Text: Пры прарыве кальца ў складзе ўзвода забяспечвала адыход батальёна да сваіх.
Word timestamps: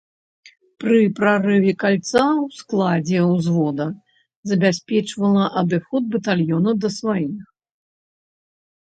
Пры 0.83 0.99
прарыве 1.17 1.73
кальца 1.83 2.21
ў 2.21 2.45
складзе 2.61 3.19
ўзвода 3.33 3.87
забяспечвала 4.53 5.43
адыход 5.63 6.09
батальёна 6.17 6.71
да 6.87 6.93
сваіх. 6.97 7.37